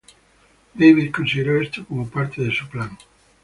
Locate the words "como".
1.85-2.09